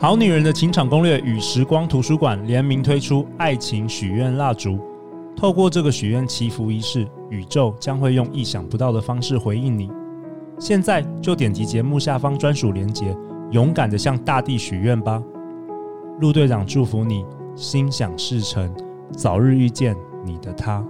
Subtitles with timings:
[0.00, 4.78] 好女人的情场攻略与时光图书馆联名推出爱情许愿蜡烛，
[5.34, 9.90] 透过这个许愿祈福仪式，宇宙将会用意想不到的方式回应你。
[10.56, 13.12] 现在就点击节目下方专属链接，
[13.50, 15.20] 勇敢地向大地许愿吧！
[16.20, 17.26] 陆队长祝福你
[17.56, 18.72] 心想事成，
[19.10, 20.80] 早日遇见你的他。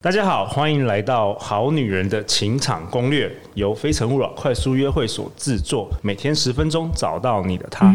[0.00, 7.92] 大家好，欢迎来到《好女人的情场攻略》，由非诚勿扰快速约会所制作，每天十分钟，找到你的他。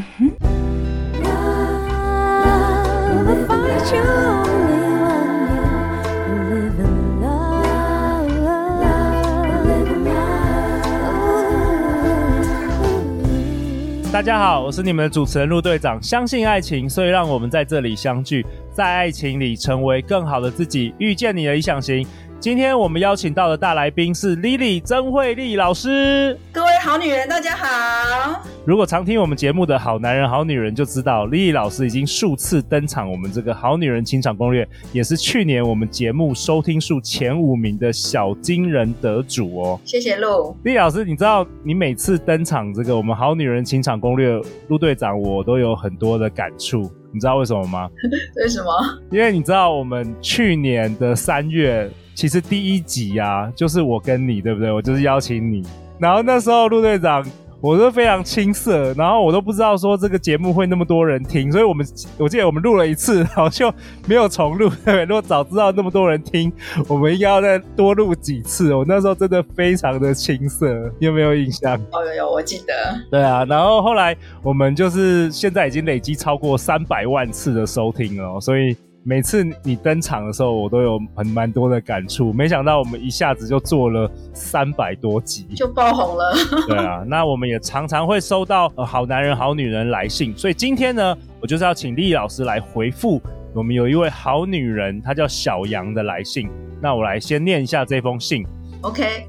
[14.12, 15.98] 大家好，我是你们的主持人陆队长。
[16.04, 18.45] 相信爱情，所以让我们在这里相聚。
[18.73, 22.04] 在爱情里成为更好的自己，遇见你的理想型。
[22.40, 26.38] 今天我们邀请到的大来宾是 Lily 曾慧丽老师。
[26.52, 28.41] 各位好女人，大家好。
[28.65, 39.80] 如果常听我们节目的好男人、好女人就知道，Lily 老师已经数次登场我们这个《好女人情场攻略》，也是去年我们节目收听数前五名的小金人得主哦。
[39.85, 40.58] 谢谢陆。
[40.65, 44.35] Lily 老师，你知道你每次登场这个我们《好女人情场攻略》，
[44.68, 46.91] 陆队长我都有很多的感触。
[47.13, 47.89] 你知道为什么吗？
[48.35, 48.71] 为什么？
[49.11, 54.71] 因为你知道我们去年的三月，其实第一集呀、啊，就是我跟你，对不对？
[54.71, 55.63] 我就是邀请你，
[55.99, 57.25] 然后那时候陆队长。
[57.63, 63.73] 我都非常青涩，然后我都不知道说这个节目会那么多人听，所以我们我记得我们录了一次， 然后就
[64.06, 64.69] 没有重录。
[64.83, 66.51] 对，如果早知道那么多人听，
[66.89, 68.75] 我们应该要再多录几次。
[68.75, 70.67] 我那时候真的非常的青涩，
[71.00, 71.79] 你有没有印象？
[71.94, 72.73] 哦，有有，我记得。
[73.09, 78.75] 对啊，然后后来我们就是现在已经累积超过三百万次的收听了，所以。
[79.06, 82.31] 每次你登场的时候，我都有很蛮多的感触。
[82.31, 86.34] 没想到我们一下子就做了三百多集，就爆红了。
[86.68, 93.22] 对啊，那我们也常常会收到呃好男人、好女人来信，所以今天呢，我就是要请 Lily 老师来回复
[93.53, 96.50] 我们有一位好女人，她叫小杨的来信。
[96.81, 98.46] 那我来先念一下这封信。
[98.84, 99.28] OK。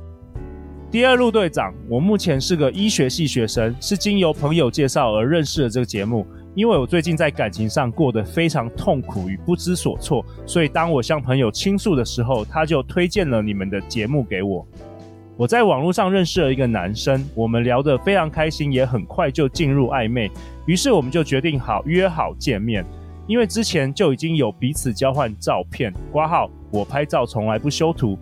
[0.88, 6.24] 第二路队长，我目前是个医学系学生，是经由朋友介绍而认识了这个节目。
[6.54, 14.64] 因为我最近在感情上过得非常痛苦与不知所措，所以当我向朋友倾诉的时候，他就推荐了你们的节目给我。
[15.36, 20.30] 我在网络上认识了一个男生，我们聊得非常开心，也很快就进入暧昧。
[20.64, 22.84] 于是我们就决定好约好见面。
[23.26, 28.16] 因为之前就已经有彼此交换照片，挂号我拍照从来不修图，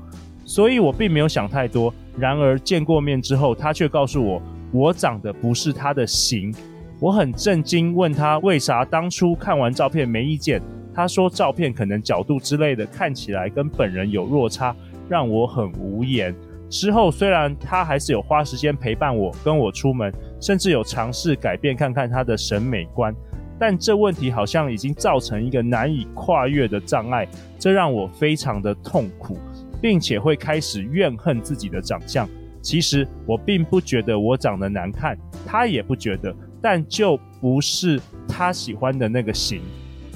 [0.47, 1.93] 所以我并没有想太多。
[2.17, 4.41] 然而见过面之后，他却告诉我，
[4.73, 6.55] 我长得不是他的型。
[7.03, 10.63] 我很震惊，问他为啥当初看完照片没意见。
[10.95, 14.73] 他说照片可能角度之类的看起来跟本人有落差，
[15.09, 16.33] 让我很无言。
[16.71, 23.13] 之后虽然他还是有花时间陪伴我，跟我出门，甚至有尝试改变看看他的审美观，
[23.59, 27.27] 但这问题好像已经造成一个难以跨越的障碍，
[27.59, 29.37] 这让我非常的痛苦，
[29.81, 32.29] 并且会开始怨恨自己的长相。
[32.63, 36.33] 其实我并不觉得我长得难看，他也不觉得。
[36.63, 39.61] 但就不是他喜欢的那个型，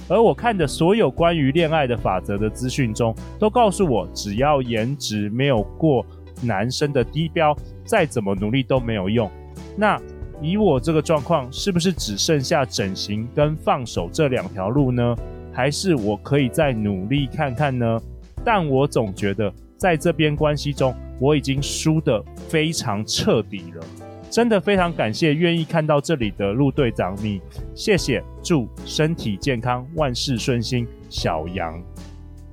[0.08, 6.06] 而我看的所有关于恋爱的法则的资讯中，都告诉我，只要颜值没有过
[6.40, 9.30] 男生的低标，再怎么努力都没有用。
[9.76, 10.00] 那
[10.40, 15.16] 以我这个状况，是不是只剩下整形跟放手这两条路呢？
[15.52, 18.00] 还是我可以再努力看看呢？
[18.44, 24.05] 但我总觉得，在这边关系中，我已经输得非常彻底了。
[24.30, 27.40] 真的非常感谢愿意看到这里的陆队长你，
[27.74, 31.82] 谢谢，祝身体健康，万事顺心，小杨。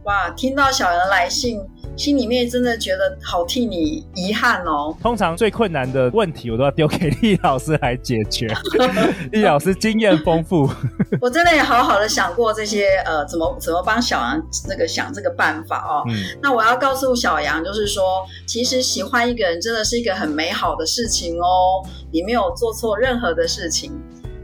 [0.03, 1.61] 哇，听到小杨来信，
[1.95, 4.93] 心里面真的觉得好替你遗憾哦。
[5.01, 8.47] 通常最困难的问题，我都要丢给丽老师来解决。
[9.31, 10.69] 丽老师经验丰富，
[11.21, 16.03] 我真的也好好的想过这些，呃，怎么怎么帮小杨那个想这个办法哦。
[16.09, 18.03] 嗯，那我要告诉小杨，就是说，
[18.45, 23.93] 其实喜欢一个人真的是一个很美好的事情哦，你没有做错任何的事情。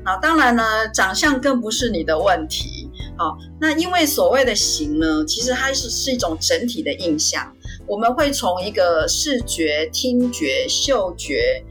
[0.05, 2.88] 啊，当然呢，长相更不是你的问题。
[3.19, 7.53] 好，那因为所谓的型呢，其实它是是一种整体的印象。
[7.85, 11.61] 我们会从一个视觉、听觉、嗅觉、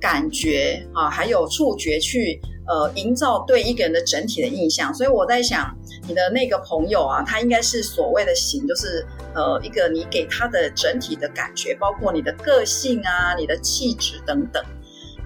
[0.00, 4.94] 感觉啊，还有触觉去呃营造对一个人的整体的印象。
[4.94, 5.76] 所以我在想，
[6.06, 14.64] 你的那个朋友啊，他应该是所谓的型，就是呃一个你给他的整体的感觉，包括你的个性啊、你的气质等等。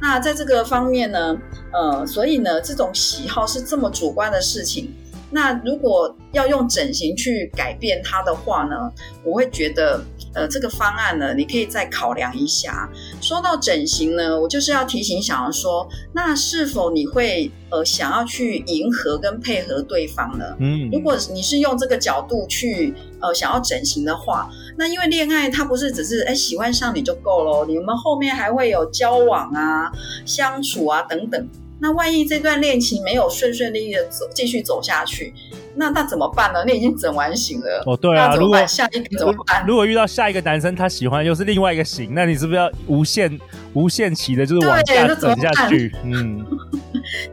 [0.00, 1.37] 那在这个方面呢，
[1.75, 4.94] 呃，所以呢，这种喜好是这么主观的事情。
[5.31, 8.76] 那如果要用整形去改变它的话呢，
[9.25, 10.00] 我会觉得，
[10.32, 12.88] 呃，这个方案呢，你可以再考量一下。
[13.20, 20.44] 说到整形呢，我就是要提醒小杨说，那是否你会呃想要去迎合跟配合对方呢？
[20.61, 24.49] 嗯，如果你是用这个角度去呃想要整形的话，
[24.79, 29.90] 那因为恋爱它不是只是哎喜欢上你就够了，你们后面还会有交往啊、
[30.25, 31.49] 相处啊等等。
[31.78, 35.34] 那万一这段恋情没有顺顺利利的走，继续走下去，
[35.75, 36.64] 那那怎么办呢？
[36.67, 39.64] 你已经整完型了哦，对啊，如果下一个怎么办？
[39.67, 43.38] 如果遇到下一个男生他喜欢又是另外一个型，那你是不是要无限
[43.75, 45.94] 无限期的就是往下整下去？
[46.02, 46.44] 嗯。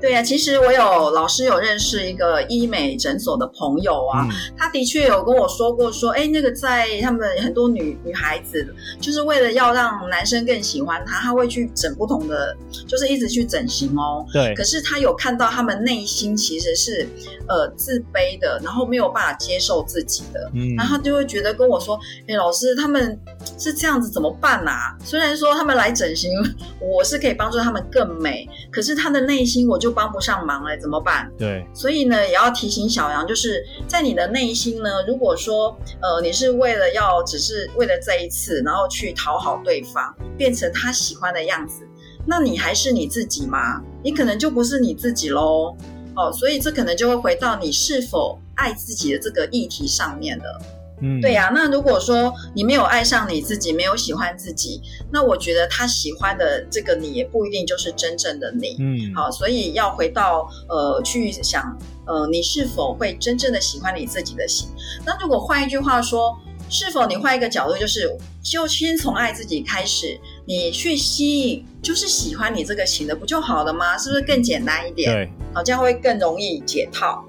[0.02, 12.56] 对呀、啊，其实我有老师有认识一个医美诊所的朋友啊，嗯、他的确有跟我说过，说，哎，那个在他们很多女女孩子，就是为了要让男生更喜欢她，他会去整不同的，
[12.88, 14.26] 就是一直去整形哦。
[14.32, 14.54] 对。
[14.56, 17.08] 可是他有看到他们内心其实是
[17.48, 23.20] 呃自卑的，然后没有办法接受自己的，嗯，然后他就会觉得跟我说，哎，老师他们
[23.58, 24.96] 是这样子怎么办啊？
[25.04, 26.32] 虽然说他们来整形，
[26.80, 29.63] 我是可以帮助他们更美，可是他的内心。
[29.68, 31.32] 我就帮不上忙了，怎么办？
[31.38, 41.88] 对，所以呢，也要提醒小杨，就是在你的内心呢，如果说呃，你是为了要只是为了这一次，然后去讨好对方，变成他喜欢的样子，
[42.26, 43.82] 那你还是你自己吗？
[44.04, 45.76] 你可能就不是你自己喽。
[46.16, 50.62] 哦，所以这可能就会回到你是否爱自己的这个议题上面了。
[51.04, 51.52] 嗯，对呀、啊。
[51.54, 58.78] 那如果说你没有爱上你自己，没有喜欢自己，那我觉得他喜欢的这个你也不一定就是真正的你。
[58.80, 61.78] 嗯，好，所以要回到呃去想，
[62.08, 64.70] 呃，你是否会真正的喜欢你自己的心？
[65.06, 66.36] 那如果换一句话说，
[66.70, 68.10] 是否你换一个角度，就是
[68.42, 73.98] 就先从爱自己开始，你去吸引就是喜欢你这个型的，不就好了吗？
[73.98, 75.14] 是不是更简单一点？
[75.14, 77.26] 对，好，这样会更容易解套。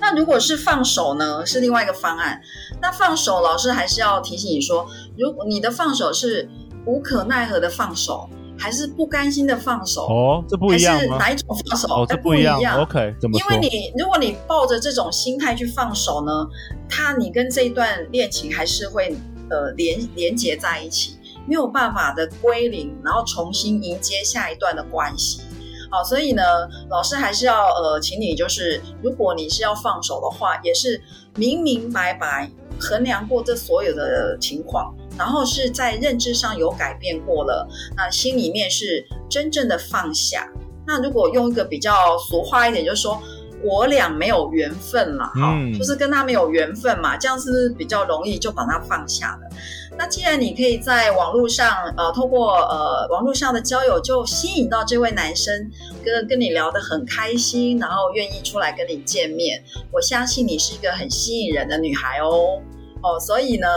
[0.00, 1.46] 那如果是放手呢？
[1.46, 2.40] 是另外一个方案。
[2.84, 4.86] 那放手，老师还是要提醒你说，
[5.16, 6.46] 如果你的放手是
[6.84, 8.28] 无可奈何的放手，
[8.58, 10.02] 还是不甘心的放手？
[10.02, 11.18] 哦，这不一样吗？
[11.18, 11.88] 还是哪一种放手？
[11.88, 12.60] 哦，这不一样。
[12.60, 13.38] 欸、OK，怎么？
[13.38, 16.30] 因为你如果你抱着这种心态去放手呢，
[16.86, 19.16] 他你跟这一段恋情还是会
[19.48, 21.16] 呃连连接在一起，
[21.48, 25.40] 没有办法的归零，然后重新迎接下一段的关系。
[25.90, 26.42] 好，所以呢，
[26.90, 31.00] 老师还是要呃，请你就是，如果你是要放手的话，也是
[31.36, 32.50] 明明白白
[32.84, 37.66] 衡量过这所有的情况，然后是在认知上有改变过了，
[37.96, 40.46] 那心里面是真正的放下。
[40.86, 43.20] 那如果用一个比较俗话一点，就是说。
[43.66, 49.56] 我俩没有缘分了，哈、嗯，就是跟他没有缘分嘛，这样是不是比较容易就把他放下了？
[49.96, 55.70] 那既然你可以在网络上，呃，透过呃网络上的交友就吸引到这位男生，
[56.04, 62.60] 跟跟你聊得很开心，然后愿意出来跟你见面，我相信你是一个很吸引人的女孩哦，
[63.04, 63.68] 哦，所以呢，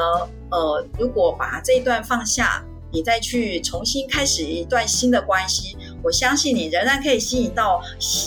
[0.50, 2.64] 呃，如果把这一段放下。
[2.90, 7.82] 你再去重新开始一段新的关系，我相信你仍然可以吸引到，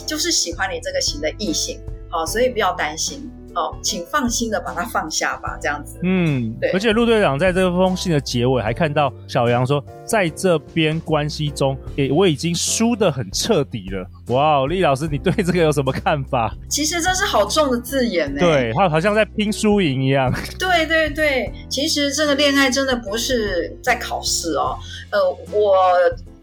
[0.07, 1.81] 就是喜欢你这个型的异性，
[2.11, 3.30] 好，所以不要担心。
[3.53, 5.99] 好，请放心的把它放下吧，这样子。
[6.03, 6.71] 嗯，对。
[6.71, 14.07] 而且陆队长在这封信的结尾还看到小杨说，在这边关系中，诶，我已经输得很彻底了。
[14.29, 16.55] 哇，丽老师，你对这个有什么看法？
[16.69, 18.41] 其实这是好重的字眼呢。
[18.41, 20.33] 对，他好像在拼输赢一样。
[20.59, 24.79] 对对对，其实这个恋爱真的不是在考试哦。
[25.11, 25.19] 呃，
[25.53, 25.85] 我。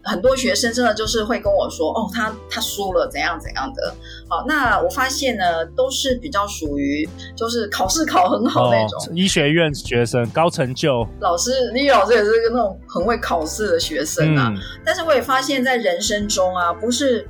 [0.02, 3.94] 很多学生真的就是会跟我说，哦，他他输了，怎样怎样的。
[4.28, 11.06] 好，那我发现呢，都是比较属于就是考试考很好那种、哦、医学院学生，高成就。
[11.20, 14.52] 老师，李老师也是一个那种很会考试的学生啊。
[14.54, 17.28] 嗯、但是我也发现，在人生中啊，不是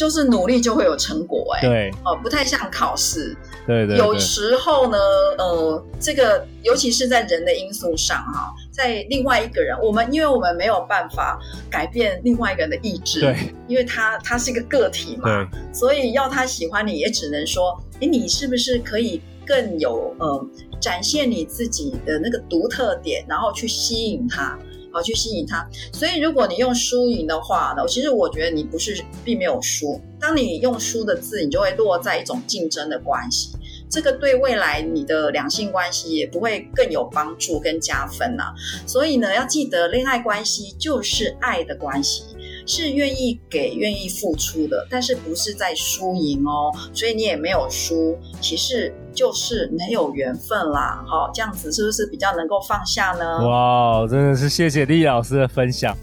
[0.00, 1.68] 就是努力就会有成果哎、欸。
[1.68, 1.90] 对。
[2.06, 3.36] 哦，不太像考试。
[3.66, 3.98] 对，对对。
[3.98, 4.96] 有时候呢，
[5.36, 8.50] 呃，这个尤其是在人的因素上哈。
[8.72, 11.38] 在另外一个人，我们因为我们没有办法
[11.68, 13.36] 改变另外一个人的意志，对，
[13.68, 20.46] 因为他他是一个个体嘛，对，所以要他喜欢你，也只能说，哎，你是不是可以更有呃
[20.80, 24.58] 展现你自己的那个独特点，然后去吸引他，
[24.92, 25.68] 好去吸引他。
[25.92, 33.50] 所以如果你用输赢的话呢，其实我觉得你不是并没有输，当你用输的字，你就会落在一种竞争的关系。
[33.90, 38.54] 这个对未来你的两性关系也不会更有帮助跟加分呐、啊，
[38.86, 42.22] 所以呢，要记得恋爱关系就是爱的关系，
[42.64, 51.04] 是愿意给、愿意付出的，但是不是在输赢哦，所以你也没有输，其实就是没有缘分啦。
[51.06, 53.46] 好，这样子是不是比较能够放下呢？
[53.46, 55.94] 哇，真的是谢谢丽老师的分享。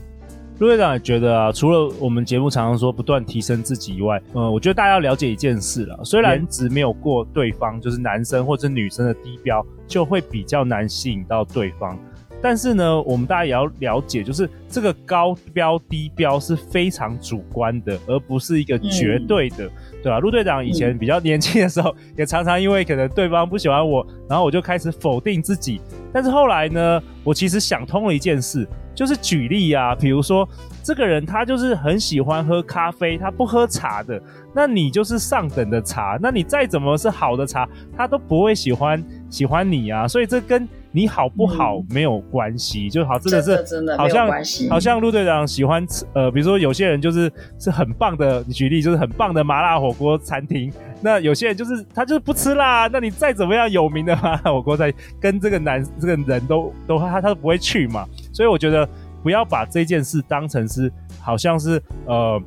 [0.60, 11.98] 陆队长也觉得啊，除了我们节目常常说不断提升自己以外，嗯，我觉得大家要了解一件事了，虽然颜值没有过对方，就是男生或者女生的低标，就会比较难吸引到对方。
[12.42, 19.72] 但是呢，我们大家也要了解，就是这个高标低标是非常主观的，而不是一个绝对的，嗯、
[20.04, 20.20] 对吧？
[20.20, 25.82] 陆队长以前比较年轻的时候，也常常因为可能对方不喜欢我，然后我就开始否定自己。
[26.14, 30.48] 但是后来呢，我其实想通了一件事，就是举例啊，比如说
[30.84, 34.22] 这个人他就是很喜欢喝咖啡，他不喝茶的，
[34.54, 40.68] 那你就是上等的茶，那你再怎么是好的茶，他都不会喜欢喜欢你啊，所以这跟。
[40.98, 44.28] 你好不好没有关系，嗯、就好，真的是好像
[44.68, 58.90] 好像陆队长喜欢吃呃，比如说有些人就是是很棒的，你举例就是很棒的麻辣火锅餐厅，那有些人就是他就是不吃辣，那你再怎么样有名的麻辣火锅在跟这个男这个人都都他他都不会去嘛，所以我觉得
[59.22, 62.42] 不要把这件事当成是好像是呃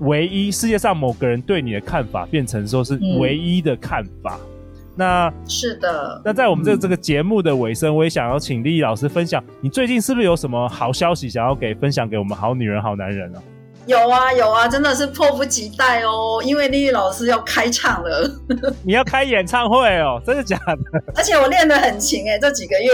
[0.00, 4.38] 唯一世界上某个人对你的看法变成说是唯一的看法。
[4.40, 4.55] 嗯
[4.98, 13.55] 那是的，那在我们这、这个节目的尾声，我也想要请丽丽老师分享，你最近是不是有什么好消息想要给分享给我们好女人好男人呢、啊？
[13.86, 18.28] 有啊有啊，真的是迫不及待哦，因为丽丽老师要开唱了。
[18.84, 20.20] 你要开演唱会哦？
[20.26, 21.02] 真的假的？
[21.14, 22.90] 而且我练得很勤哎，这几个月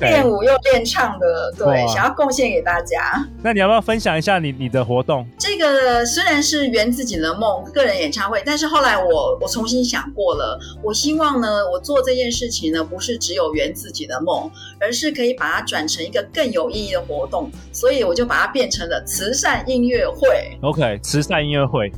[0.00, 3.26] 练.舞又练唱的，对，想要贡献给大家。
[3.42, 5.26] 那你要不要分享一下你你的活动？
[5.36, 14.48] 这个虽然是圆自己的梦，个人演唱会，但是后来我我重新想过了，我希望呢，我做这件事情呢，不是只有圆自己的梦，
[14.80, 20.58] 而是可以把它转成一个更有意义的活动，所以我就把它变成了慈善音乐会。
[20.60, 21.90] OK，慈善音乐会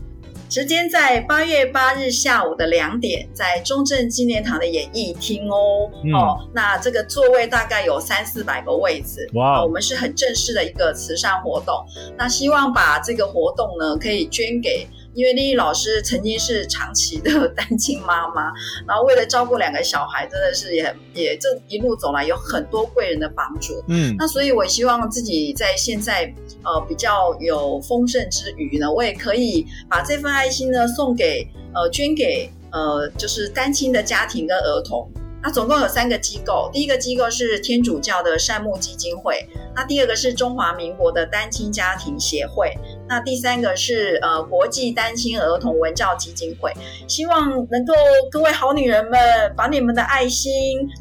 [0.48, 6.12] 时间在八月八日下午的两点，在中正纪念堂的演艺厅哦、嗯。
[6.12, 9.26] 哦，那这个座位大概有三四百个位置。
[9.32, 11.74] 哇、哦，我们是很正式的一个慈善活动。
[12.18, 14.86] 那希望把这个活动呢，可以捐给。
[15.14, 18.52] 因为丽丽老师曾经是长期的单亲妈妈，
[18.86, 23.82] 然后为了照顾两个小孩，真的是也也这一路走来有很多贵人的帮助。
[23.88, 26.32] 嗯，那所以我希望自己在现在
[26.64, 35.10] 呃比较有丰盛之余呢，我也可以把这份爱心呢送给呃捐给呃就是单亲的家庭跟儿童。
[35.44, 42.72] 那总共有三个机构，第一个机构是天主教的善牧基金会，那第二个是中华民国的单亲家庭协会，
[43.08, 46.70] 那第三个是呃国际单亲儿童文教基金会。
[47.08, 47.94] 希望能够
[48.30, 49.18] 各位好女人们
[49.56, 50.52] 把你们的爱心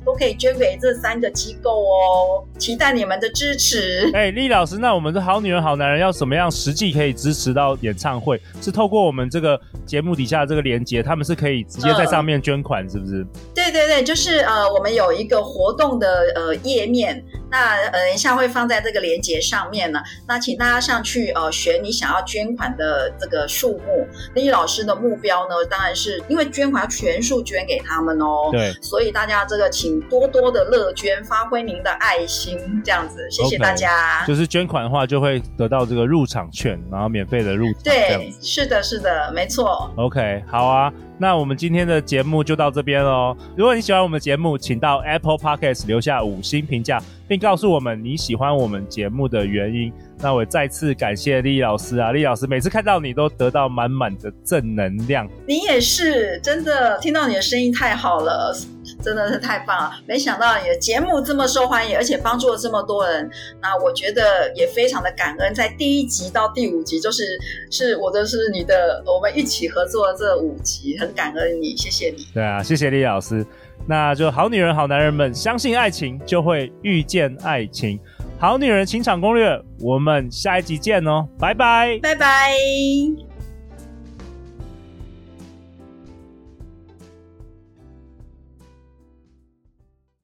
[0.05, 4.09] 都可以捐给这三个机构哦，期待你们的支持。
[4.13, 8.41] 哎、欸，莉老师，那我们的好女人好男人要怎么样实际可以支持到演唱会？
[8.61, 13.21] 是透过我们这个节目底下的这个连接，他们是可以直接在上面捐款，是不是？
[13.23, 14.21] 嗯、对对对，就是。
[14.21, 19.99] 是呃，我们有一个活动的呃页面，那呃一下会放在这个链接上面呢。
[20.27, 24.07] 那请大家上去呃选你想要捐款的这个数目。
[24.33, 28.49] 那易老师的目标呢，当然是因为捐款要全数捐给他们哦。
[28.51, 34.21] 对，所以大家这个请多多的乐捐，发挥您的爱心，这样子，谢谢大家。
[34.23, 37.83] Okay, 就是捐款的话，就会得到这个入场券，然后免费的入场。
[37.83, 39.91] 对，是的，是的，没错。
[39.97, 40.91] OK，好啊。
[41.17, 43.37] 那我们今天的节目就到这边喽。
[43.55, 46.99] 如果你喜欢我们的节目，请到 Apple Podcast 留下五星评价，
[47.31, 49.89] 并告诉我们你喜欢我们节目的原因。
[50.17, 55.25] 那我再次感谢莉莉老师啊，莉莉老师每次看到你都得到满满的正能量。
[55.47, 58.53] 你也是，真的听到你的声音太好了。
[59.01, 59.91] 真的是太棒了！
[60.05, 63.29] 没想到你的节目这么受欢迎，而且帮助了这么多人。
[63.61, 67.39] 那我觉得也非常的感恩，在第一集到第五集，就是
[67.71, 72.27] 是我的是你的，我们一起合作的这五集，很感恩你，谢谢你。
[72.33, 73.45] 对啊，谢谢莉老师。
[73.87, 77.99] 那就好女人好男人们，相信爱情就会遇见爱情。
[78.39, 82.51] 好女人情场攻略，我们下一集见哦，拜拜，拜拜。